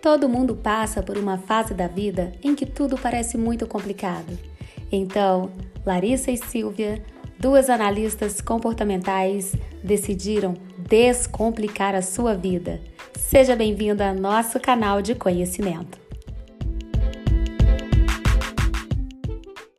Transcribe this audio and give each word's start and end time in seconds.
Todo 0.00 0.28
mundo 0.28 0.54
passa 0.54 1.02
por 1.02 1.18
uma 1.18 1.38
fase 1.38 1.74
da 1.74 1.88
vida 1.88 2.32
em 2.42 2.54
que 2.54 2.66
tudo 2.66 2.96
parece 2.96 3.36
muito 3.36 3.66
complicado. 3.66 4.38
Então, 4.90 5.50
Larissa 5.84 6.30
e 6.30 6.36
Silvia, 6.36 7.02
duas 7.38 7.68
analistas 7.68 8.40
comportamentais, 8.40 9.54
decidiram 9.82 10.54
descomplicar 10.78 11.94
a 11.94 12.02
sua 12.02 12.34
vida. 12.34 12.80
Seja 13.18 13.56
bem-vindo 13.56 14.02
ao 14.02 14.14
nosso 14.14 14.60
canal 14.60 15.02
de 15.02 15.14
conhecimento. 15.14 16.05